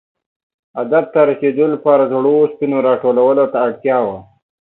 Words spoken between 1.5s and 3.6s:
لپاره زړو اوسپنو را ټولولو ته